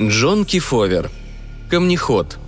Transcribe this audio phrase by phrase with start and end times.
[0.00, 1.10] Джон Кифовер.
[1.68, 2.38] Камнеход.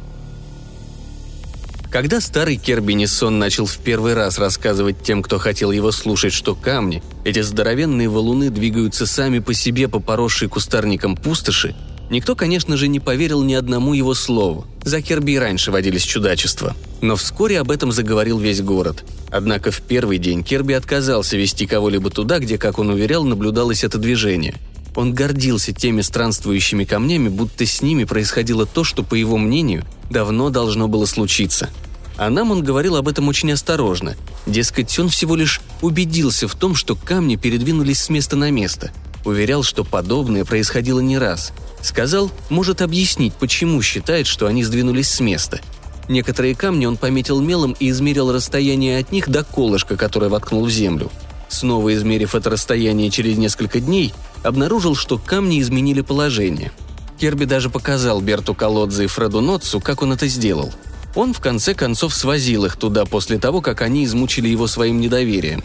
[1.90, 6.54] Когда старый Керби Нессон начал в первый раз рассказывать тем, кто хотел его слушать, что
[6.54, 11.74] камни, эти здоровенные валуны двигаются сами по себе по поросшей кустарникам пустоши,
[12.08, 14.64] никто, конечно же, не поверил ни одному его слову.
[14.84, 16.76] За Керби и раньше водились чудачества.
[17.00, 19.02] Но вскоре об этом заговорил весь город.
[19.28, 23.98] Однако в первый день Керби отказался вести кого-либо туда, где, как он уверял, наблюдалось это
[23.98, 24.54] движение–
[24.96, 30.50] он гордился теми странствующими камнями, будто с ними происходило то, что, по его мнению, давно
[30.50, 31.70] должно было случиться.
[32.16, 34.16] А нам он говорил об этом очень осторожно.
[34.46, 38.92] Дескать, он всего лишь убедился в том, что камни передвинулись с места на место.
[39.24, 41.52] Уверял, что подобное происходило не раз.
[41.82, 45.60] Сказал, может объяснить, почему считает, что они сдвинулись с места.
[46.08, 50.70] Некоторые камни он пометил мелом и измерил расстояние от них до колышка, которое воткнул в
[50.70, 51.10] землю.
[51.50, 56.72] Снова измерив это расстояние через несколько дней, обнаружил, что камни изменили положение.
[57.18, 60.72] Керби даже показал Берту Колодзе и Фреду Нотсу, как он это сделал.
[61.14, 65.64] Он в конце концов свозил их туда после того, как они измучили его своим недоверием.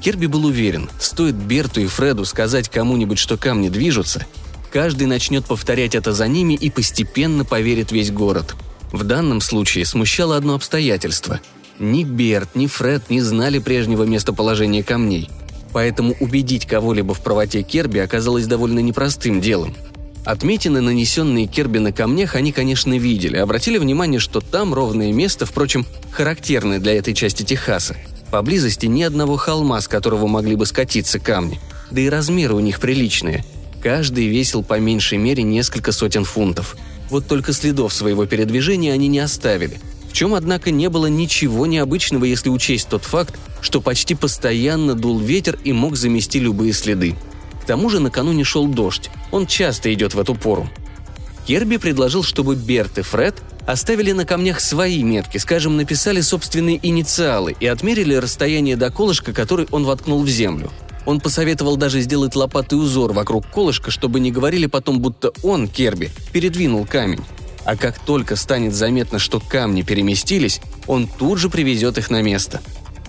[0.00, 4.26] Керби был уверен, стоит Берту и Фреду сказать кому-нибудь, что камни движутся,
[4.72, 8.56] каждый начнет повторять это за ними и постепенно поверит весь город.
[8.92, 11.40] В данном случае смущало одно обстоятельство.
[11.78, 15.30] Ни Берт, ни Фред не знали прежнего местоположения камней–
[15.72, 19.74] поэтому убедить кого-либо в правоте Керби оказалось довольно непростым делом.
[20.24, 25.86] Отметины, нанесенные Керби на камнях, они, конечно, видели, обратили внимание, что там ровное место, впрочем,
[26.10, 27.96] характерное для этой части Техаса.
[28.30, 31.58] Поблизости ни одного холма, с которого могли бы скатиться камни.
[31.90, 33.44] Да и размеры у них приличные.
[33.82, 36.76] Каждый весил по меньшей мере несколько сотен фунтов.
[37.08, 42.24] Вот только следов своего передвижения они не оставили– в чем, однако, не было ничего необычного,
[42.24, 47.14] если учесть тот факт, что почти постоянно дул ветер и мог замести любые следы.
[47.62, 50.68] К тому же накануне шел дождь, он часто идет в эту пору.
[51.46, 53.36] Керби предложил, чтобы Берт и Фред
[53.66, 59.66] оставили на камнях свои метки, скажем, написали собственные инициалы и отмерили расстояние до колышка, который
[59.70, 60.70] он воткнул в землю.
[61.04, 66.10] Он посоветовал даже сделать лопатый узор вокруг колышка, чтобы не говорили потом, будто он, Керби,
[66.32, 67.24] передвинул камень
[67.68, 72.62] а как только станет заметно, что камни переместились, он тут же привезет их на место.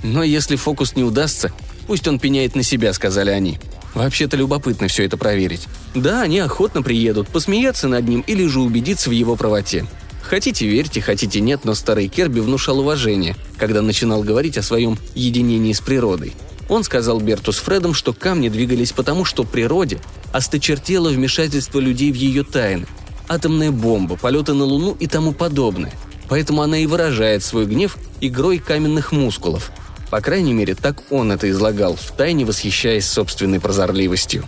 [0.04, 1.54] Но если фокус не удастся,
[1.88, 3.58] пусть он пеняет на себя, сказали они.
[3.94, 5.70] Вообще-то любопытно все это проверить.
[5.96, 9.86] Да, они охотно приедут, посмеяться над ним или же убедиться в его правоте.
[10.24, 15.72] Хотите верьте, хотите нет, но старый Керби внушал уважение, когда начинал говорить о своем единении
[15.72, 16.36] с природой.
[16.68, 20.02] Он сказал Берту с Фредом, что камни двигались потому, что природе
[20.34, 22.88] осточертело вмешательство людей в ее тайны,
[23.30, 25.94] атомная бомба, полеты на Луну и тому подобное.
[26.28, 29.72] Поэтому она и выражает свой гнев игрой каменных мускулов.
[30.10, 34.44] По крайней мере, так он это излагал, втайне восхищаясь собственной прозорливостью.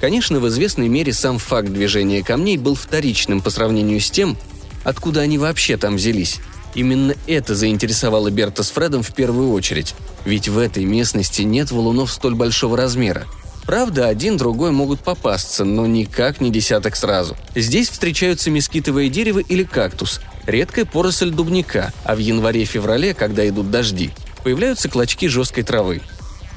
[0.00, 4.36] Конечно, в известной мере сам факт движения камней был вторичным по сравнению с тем,
[4.84, 6.38] откуда они вообще там взялись.
[6.74, 12.12] Именно это заинтересовало Берта с Фредом в первую очередь, ведь в этой местности нет валунов
[12.12, 13.26] столь большого размера–
[13.66, 17.36] Правда, один-другой могут попасться, но никак не десяток сразу.
[17.54, 24.10] Здесь встречаются мескитовое дерево или кактус, редкая поросль дубника, а в январе-феврале, когда идут дожди,
[24.42, 26.02] появляются клочки жесткой травы.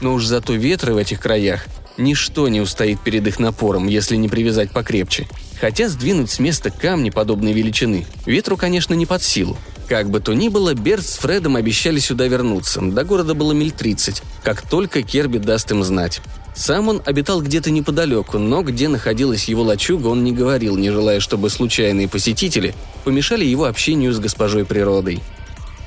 [0.01, 4.27] Но уж зато ветры в этих краях Ничто не устоит перед их напором, если не
[4.27, 5.27] привязать покрепче.
[5.61, 9.57] Хотя сдвинуть с места камни подобной величины ветру, конечно, не под силу.
[9.87, 12.81] Как бы то ни было, Берт с Фредом обещали сюда вернуться.
[12.81, 16.21] До города было миль 30, как только Керби даст им знать.
[16.53, 21.19] Сам он обитал где-то неподалеку, но где находилась его лачуга, он не говорил, не желая,
[21.19, 25.21] чтобы случайные посетители помешали его общению с госпожой природой.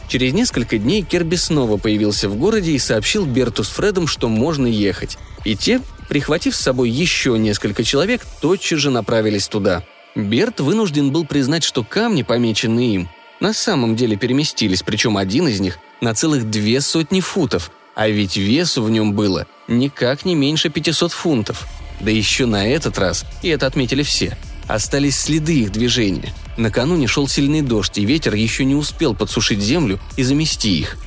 [0.08, 4.66] Через несколько дней Керби снова появился в городе и сообщил Берту с Фредом, что можно
[4.66, 5.18] ехать.
[5.44, 9.84] И те, прихватив с собой еще несколько человек, тотчас же направились туда.
[10.14, 13.08] Берт вынужден был признать, что камни, помеченные им,
[13.40, 18.36] на самом деле переместились, причем один из них на целых две сотни футов, а ведь
[18.36, 21.66] весу в нем было никак не меньше 500 фунтов.
[21.98, 24.36] Да еще на этот раз, и это отметили все,
[24.68, 26.32] остались следы их движения.
[26.58, 30.98] Накануне шел сильный дождь, и ветер еще не успел подсушить землю и замести их.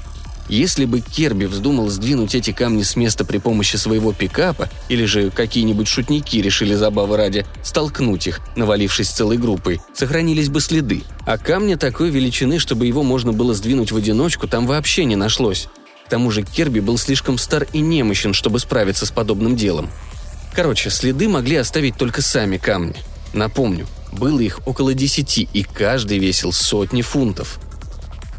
[0.48, 5.30] Если бы Керби вздумал сдвинуть эти камни с места при помощи своего пикапа, или же
[5.30, 11.04] какие-нибудь шутники решили забавы ради столкнуть их, навалившись целой группой, сохранились бы следы.
[11.28, 15.68] А камня такой величины, чтобы его можно было сдвинуть в одиночку, там вообще не нашлось.
[16.10, 19.92] К тому же Керби был слишком стар и немощен, чтобы справиться с подобным делом.
[20.56, 22.96] Короче, следы могли оставить только сами камни.
[23.32, 27.60] Напомню, было их около десяти, и каждый весил сотни фунтов.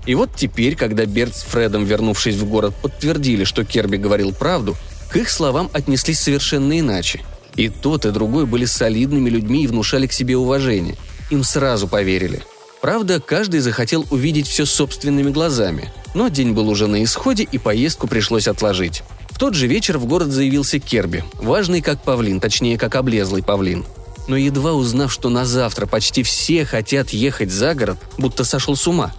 [0.05, 4.77] И вот теперь, когда Берт с Фредом, вернувшись в город, подтвердили, что Керби говорил правду,
[5.09, 7.21] к их словам отнеслись совершенно иначе.
[7.55, 10.97] И тот, и другой были солидными людьми и внушали к себе уважение.
[11.31, 12.43] им сразу поверили.
[12.81, 18.07] Правда, каждый захотел увидеть все собственными глазами, но день был уже на исходе, и поездку
[18.07, 19.03] пришлось отложить.
[19.29, 23.85] В тот же вечер в город заявился Керби, важный как павлин, точнее, как облезлый павлин.
[24.29, 28.87] Но едва узнав, что на завтра почти все хотят ехать за город, будто сошел с
[28.87, 29.13] ума.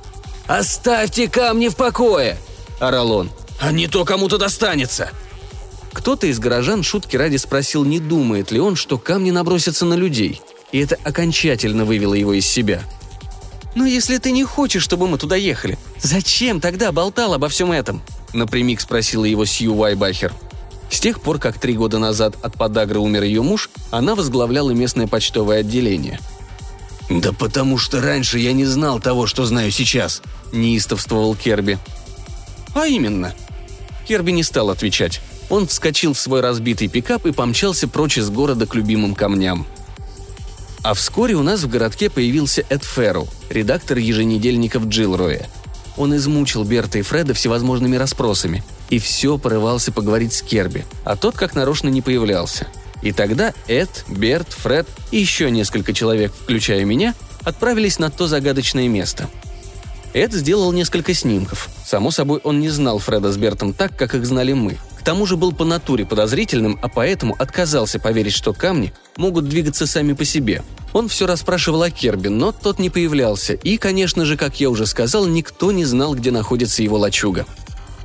[0.47, 2.37] «Оставьте камни в покое!»–
[2.79, 3.31] орал он.
[3.59, 5.11] «А не то кому-то достанется!»
[5.93, 10.41] Кто-то из горожан шутки ради спросил, не думает ли он, что камни набросятся на людей.
[10.71, 12.83] И это окончательно вывело его из себя.
[13.75, 18.01] «Но если ты не хочешь, чтобы мы туда ехали, зачем тогда болтал обо всем этом?»
[18.33, 20.33] напрямик спросила его Сью Вайбахер.
[20.89, 25.07] С тех пор, как три года назад от подагры умер ее муж, она возглавляла местное
[25.07, 26.19] почтовое отделение.
[27.09, 30.21] «Да потому что раньше я не знал того, что знаю сейчас»,–
[30.51, 31.77] неистовствовал Керби.
[32.73, 33.33] «А именно?»
[34.07, 35.21] Керби не стал отвечать.
[35.49, 39.65] Он вскочил в свой разбитый пикап и помчался прочь из города к любимым камням.
[40.83, 45.47] А вскоре у нас в городке появился Эд Ферру, редактор еженедельников Джилроя.
[45.97, 51.35] Он измучил Берта и Фреда всевозможными расспросами и все порывался поговорить с Керби, а тот
[51.35, 52.67] как нарочно не появлялся.
[53.01, 58.87] И тогда Эд, Берт, Фред и еще несколько человек, включая меня, отправились на то загадочное
[58.87, 59.29] место–
[60.13, 61.69] Эд сделал несколько снимков.
[61.85, 64.77] Само собой, он не знал Фреда с Бертом так, как их знали мы.
[65.01, 69.87] К тому же был по натуре подозрительным, а поэтому отказался поверить, что камни могут двигаться
[69.87, 70.61] сами по себе.
[70.93, 74.85] Он все расспрашивал о Керби, но тот не появлялся, и, конечно же, как я уже
[74.85, 77.47] сказал, никто не знал, где находится его лачуга.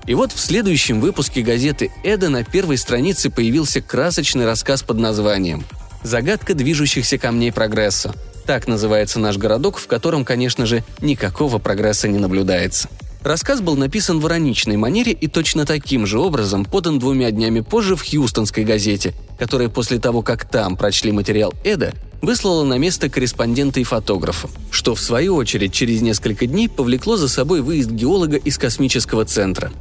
[0.07, 5.67] И вот в следующем выпуске газеты «Эда» на первой странице появился красочный рассказ под названием
[6.03, 8.15] «Загадка движущихся камней прогресса».
[8.47, 12.89] Так называется наш городок, в котором, конечно же, никакого прогресса не наблюдается.
[13.27, 17.97] Рассказ был написан в ироничной манере и точно таким же образом подан двумя днями позже
[17.97, 21.93] в Хьюстонской газете, которая после того, как там прочли материал Эда,
[22.23, 27.29] выслала на место корреспондента и фотографа, что в свою очередь через несколько дней повлекло за
[27.29, 29.73] собой выезд геолога из космического центра.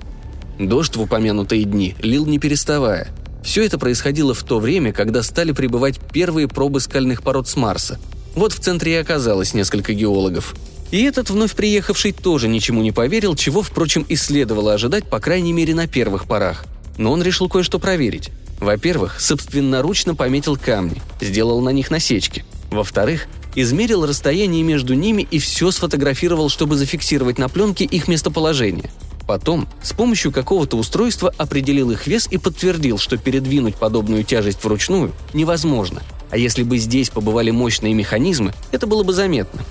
[0.58, 3.10] Дождь в упомянутые дни лил не переставая.
[3.44, 8.00] Все это происходило в то время, когда стали прибывать первые пробы скальных пород с Марса.
[8.34, 10.56] Вот в центре и оказалось несколько геологов–
[10.92, 15.54] и этот вновь приехавший тоже ничему не поверил, чего, впрочем, и следовало ожидать, по крайней
[15.54, 16.66] мере, на первых порах.
[16.98, 18.30] Но он решил кое-что проверить.
[18.60, 22.46] Во-первых, собственноручно пометил камни, сделал на них насечки.
[22.72, 28.92] Во-вторых, измерил расстояние между ними и все сфотографировал, чтобы зафиксировать на пленке их местоположение.
[29.28, 35.12] Потом, с помощью какого-то устройства определил их вес и подтвердил, что передвинуть подобную тяжесть вручную
[35.34, 36.04] невозможно.
[36.30, 39.62] А если бы здесь побывали мощные механизмы, это было бы заметно.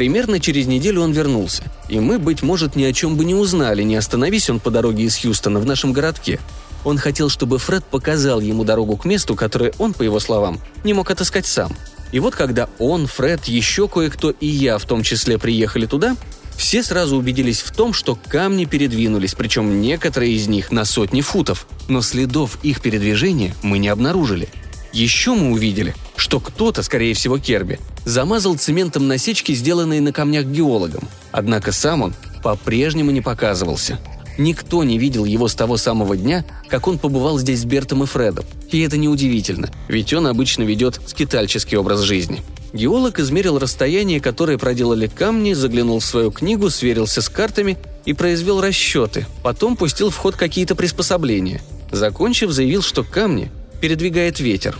[0.00, 3.82] Примерно через неделю он вернулся, и мы, быть может, ни о чем бы не узнали,
[3.82, 6.40] не остановись он по дороге из Хьюстона в нашем городке.
[6.86, 10.94] Он хотел, чтобы Фред показал ему дорогу к месту, которое он, по его словам, не
[10.94, 11.76] мог отыскать сам.
[12.12, 16.16] И вот когда он, Фред, еще кое-кто и я в том числе приехали туда,
[16.56, 21.66] все сразу убедились в том, что камни передвинулись, причем некоторые из них на сотни футов,
[21.88, 24.48] но следов их передвижения мы не обнаружили–
[24.92, 31.08] еще мы увидели, что кто-то, скорее всего Керби, замазал цементом насечки, сделанные на камнях геологом.
[31.32, 33.98] Однако сам он по-прежнему не показывался.
[34.38, 38.06] Никто не видел его с того самого дня, как он побывал здесь с Бертом и
[38.06, 38.44] Фредом.
[38.70, 42.42] И это неудивительно, ведь он обычно ведет скитальческий образ жизни.
[42.72, 48.60] Геолог измерил расстояние, которое проделали камни, заглянул в свою книгу, сверился с картами и произвел
[48.60, 49.26] расчеты.
[49.42, 51.60] Потом пустил в ход какие-то приспособления.
[51.90, 54.78] Закончив, заявил, что камни передвигает ветер.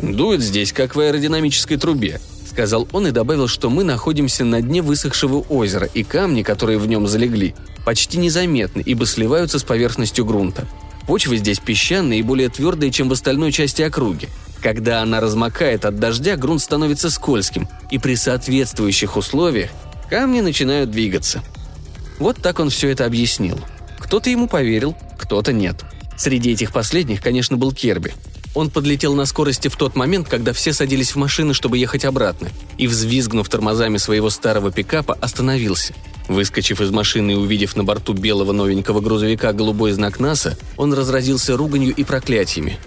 [0.00, 2.20] «Дует здесь, как в аэродинамической трубе»,—
[2.50, 6.86] сказал он и добавил, что мы находимся на дне высохшего озера, и камни, которые в
[6.86, 10.66] нем залегли, почти незаметны, ибо сливаются с поверхностью грунта.
[11.06, 14.28] Почва здесь песчаная и более твердая, чем в остальной части округи.
[14.60, 19.70] Когда она размокает от дождя, грунт становится скользким, и при соответствующих условиях
[20.08, 21.42] камни начинают двигаться.
[22.18, 23.58] Вот так он все это объяснил.
[23.98, 25.82] Кто-то ему поверил, кто-то нет.
[26.22, 28.14] Среди этих последних, конечно, был Керби.
[28.54, 32.50] Он подлетел на скорости в тот момент, когда все садились в машины, чтобы ехать обратно,
[32.78, 35.94] и, взвизгнув тормозами своего старого пикапа, остановился.
[36.28, 41.56] Выскочив из машины и увидев на борту белого новенького грузовика голубой знак НАСА, он разразился
[41.56, 42.78] руганью и проклятиями.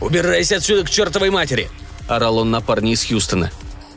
[0.00, 1.70] «Убирайся отсюда к чертовой матери!»–
[2.08, 3.52] орал он на парня из Хьюстона.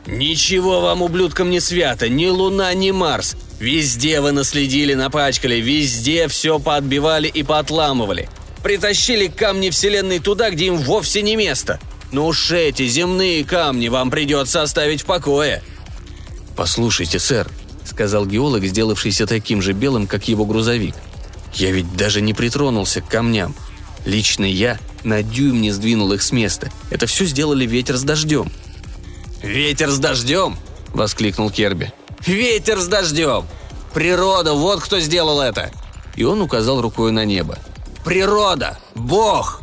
[0.06, 3.34] «Ничего вам, ублюдкам, не свято, ни Луна, ни Марс.
[3.58, 8.28] Везде вы наследили, напачкали, везде все поотбивали и поотламывали.
[8.62, 11.78] Притащили камни Вселенной туда, где им вовсе не место.
[12.10, 15.62] Но уж эти земные камни вам придется оставить в покое».
[16.56, 17.48] «Послушайте, сэр»,—
[17.84, 20.94] сказал геолог, сделавшийся таким же белым, как его грузовик.
[21.54, 23.54] «Я ведь даже не притронулся к камням.
[24.04, 26.70] Лично я на дюйм не сдвинул их с места.
[26.90, 28.50] Это все сделали ветер с дождем».
[29.42, 30.56] «Ветер с дождем?»–
[30.88, 31.92] воскликнул Керби.
[32.26, 33.46] «Ветер с дождем!
[33.94, 35.70] Природа, вот кто сделал это!»
[36.16, 37.58] И он указал рукой на небо.
[38.08, 38.78] «Природа!
[38.94, 39.60] Бог!»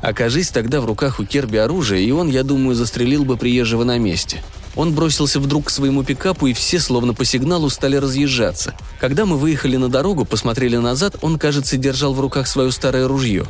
[0.00, 3.98] Окажись тогда в руках у Керби оружие, и он, я думаю, застрелил бы приезжего на
[3.98, 4.42] месте.
[4.76, 8.74] Он бросился вдруг к своему пикапу, и все, словно по сигналу, стали разъезжаться.
[8.98, 13.44] Когда мы выехали на дорогу, посмотрели назад, он, кажется, держал в руках свое старое ружье.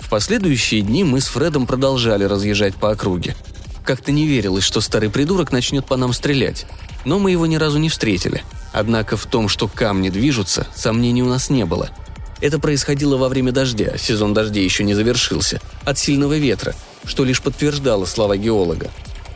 [0.00, 3.36] В последующие дни мы с Фредом продолжали разъезжать по округе.
[3.84, 6.66] Как-то не верилось, что старый придурок начнет по нам стрелять.
[7.04, 8.42] Но мы его ни разу не встретили.
[8.72, 11.90] Однако в том, что камни движутся, сомнений у нас не было.
[12.40, 17.42] Это происходило во время дождя, сезон дождей еще не завершился, от сильного ветра, что лишь
[17.42, 18.90] подтверждало слова геолога.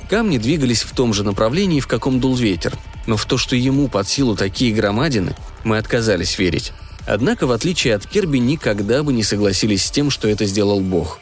[0.08, 2.75] Камни двигались в том же направлении, в каком дул ветер,
[3.06, 5.34] но в то, что ему под силу такие громадины,
[5.64, 6.73] мы отказались верить.
[7.06, 11.20] Однако, в отличие от Керби, никогда бы не согласились с тем, что это сделал Бог.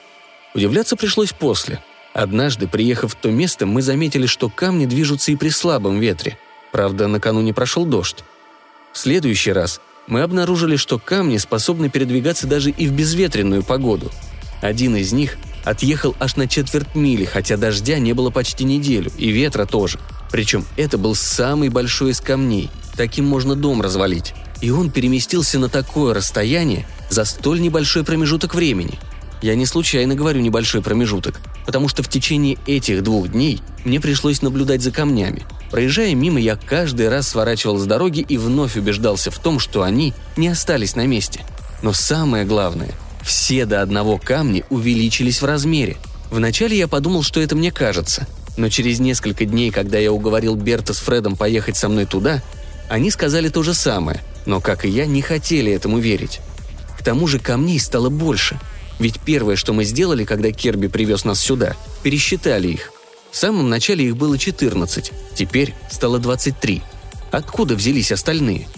[0.54, 1.82] Удивляться пришлось после.
[2.12, 6.38] Однажды, приехав в то место, мы заметили, что камни движутся и при слабом ветре.
[6.70, 8.22] Правда, накануне прошел дождь.
[8.92, 14.10] В следующий раз мы обнаружили, что камни способны передвигаться даже и в безветренную погоду.
[14.60, 19.30] Один из них отъехал аж на четверть мили, хотя дождя не было почти неделю, и
[19.30, 19.98] ветра тоже.
[20.30, 22.70] Причем это был самый большой из камней.
[22.96, 24.34] Таким можно дом развалить.
[24.60, 28.98] И он переместился на такое расстояние за столь небольшой промежуток времени.
[29.42, 34.40] Я не случайно говорю небольшой промежуток, потому что в течение этих двух дней мне пришлось
[34.40, 35.44] наблюдать за камнями.
[35.72, 40.14] Проезжая мимо, я каждый раз сворачивал с дороги и вновь убеждался в том, что они
[40.36, 41.40] не остались на месте.
[41.82, 42.90] Но самое главное,
[43.24, 45.96] все до одного камни увеличились в размере.
[46.30, 50.94] Вначале я подумал, что это мне кажется, но через несколько дней, когда я уговорил Берта
[50.94, 52.40] с Фредом поехать со мной туда,
[52.88, 56.40] они сказали то же самое, но, как и я, не хотели этому верить.
[56.96, 58.60] К тому же камней стало больше–
[59.02, 61.74] ведь первое, что мы сделали, когда Керби привез нас сюда,
[62.04, 62.92] пересчитали их.
[63.32, 66.82] В самом начале их было 14, теперь стало 23.
[67.30, 68.68] Откуда взялись остальные?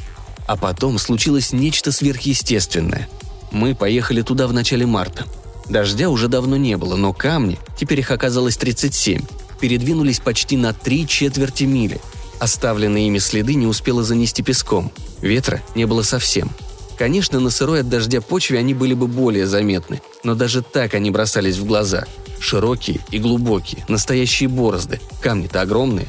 [0.47, 3.09] А потом случилось нечто сверхъестественное.
[3.51, 5.27] Мы поехали туда в начале марта.
[5.69, 9.23] Дождя уже давно не было, но камни, теперь их оказалось 37,
[9.61, 12.01] передвинулись почти на три четверти мили.
[12.39, 14.93] Оставленные ими следы не успело занести песком.
[15.21, 16.51] Ветра не было совсем–
[16.97, 21.11] Конечно, на сырой от дождя почве они были бы более заметны, но даже так они
[21.11, 22.05] бросались в глаза.
[22.45, 26.09] Широкие и глубокие, настоящие борозды, камни-то огромные.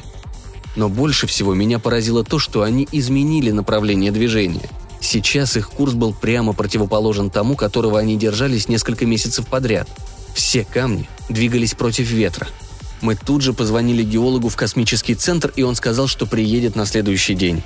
[0.76, 4.68] Но больше всего меня поразило то, что они изменили направление движения.
[5.00, 9.88] Сейчас их курс был прямо противоположен тому, которого они держались несколько месяцев подряд.
[10.34, 12.48] Все камни двигались против ветра.
[13.00, 17.34] Мы тут же позвонили геологу в космический центр, и он сказал, что приедет на следующий
[17.34, 17.62] день.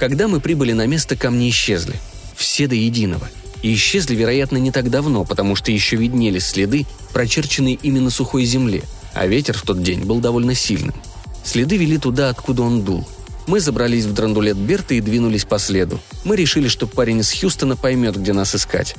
[0.00, 1.94] Когда мы прибыли на место, камни исчезли–
[2.36, 3.28] все до единого.
[3.62, 8.82] И исчезли, вероятно, не так давно, потому что еще виднелись следы, прочерченные именно сухой земле,
[9.14, 10.94] а ветер в тот день был довольно сильным.
[11.44, 13.06] Следы вели туда, откуда он дул.
[13.46, 15.98] Мы забрались в драндулет Берта и двинулись по следу.
[16.24, 18.94] Мы решили, что парень из Хьюстона поймет, где нас искать.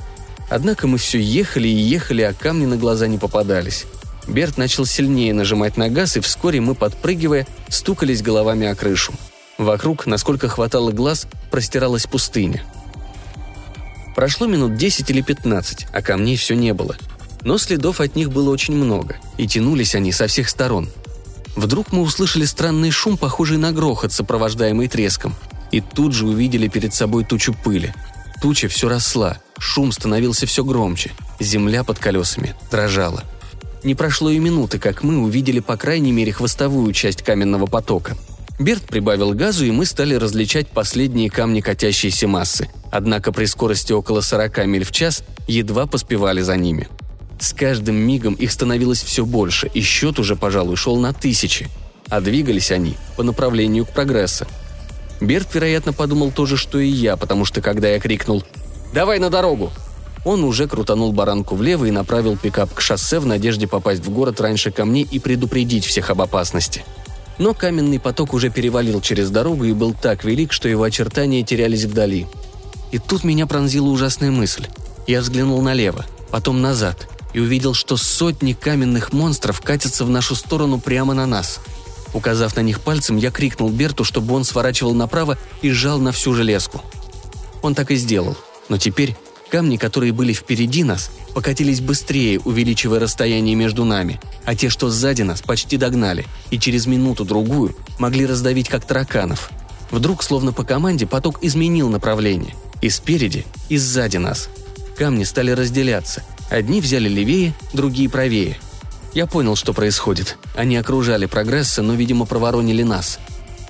[0.48, 3.86] Однако мы все ехали и ехали, а камни на глаза не попадались.
[4.26, 9.12] Берт начал сильнее нажимать на газ, и вскоре мы, подпрыгивая, стукались головами о крышу.
[9.56, 12.64] Вокруг, насколько хватало глаз, простиралась пустыня–
[14.14, 16.96] Прошло минут 10 или 15, а камней все не было.
[17.42, 20.88] Но следов от них было очень много, и тянулись они со всех сторон.
[21.56, 25.34] Вдруг мы услышали странный шум, похожий на грохот, сопровождаемый треском.
[25.70, 27.94] И тут же увидели перед собой тучу пыли.
[28.42, 33.24] Туча все росла, шум становился все громче, земля под колесами дрожала.
[33.84, 38.16] Не прошло и минуты, как мы увидели по крайней мере хвостовую часть каменного потока–
[38.60, 42.68] Берт прибавил газу, и мы стали различать последние камни катящейся массы.
[42.92, 46.86] Однако при скорости около 40 миль в час едва поспевали за ними.
[47.38, 51.68] С каждым мигом их становилось все больше, и счет уже, пожалуй, шел на тысячи.
[52.10, 54.46] А двигались они по направлению к прогрессу.
[55.22, 58.44] Берт, вероятно, подумал то же, что и я, потому что когда я крикнул
[58.92, 59.72] «Давай на дорогу!»,
[60.26, 64.38] он уже крутанул баранку влево и направил пикап к шоссе в надежде попасть в город
[64.38, 66.84] раньше камней и предупредить всех об опасности–
[67.40, 71.84] но каменный поток уже перевалил через дорогу и был так велик, что его очертания терялись
[71.84, 72.26] вдали.
[72.92, 74.66] И тут меня пронзила ужасная мысль.
[75.06, 80.78] Я взглянул налево, потом назад, и увидел, что сотни каменных монстров катятся в нашу сторону
[80.78, 81.60] прямо на нас.
[82.12, 86.34] Указав на них пальцем, я крикнул Берту, чтобы он сворачивал направо и сжал на всю
[86.34, 86.82] железку.
[87.62, 88.36] Он так и сделал,
[88.68, 89.16] но теперь
[89.50, 95.22] Камни, которые были впереди нас, покатились быстрее, увеличивая расстояние между нами, а те, что сзади
[95.22, 99.50] нас, почти догнали, и через минуту-другую могли раздавить как тараканов.
[99.90, 102.54] Вдруг, словно по команде, поток изменил направление.
[102.80, 104.48] И спереди, и сзади нас.
[104.96, 106.22] Камни стали разделяться.
[106.48, 108.56] Одни взяли левее, другие правее.
[109.14, 110.38] Я понял, что происходит.
[110.54, 113.18] Они окружали прогресса, но, видимо, проворонили нас.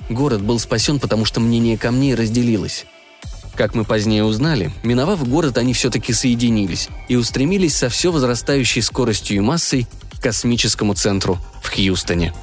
[0.09, 2.85] Город был спасен, потому что мнение камней разделилось.
[3.55, 9.37] Как мы позднее узнали, миновав город, они все-таки соединились и устремились со все возрастающей скоростью
[9.37, 12.33] и массой к космическому центру в Хьюстоне.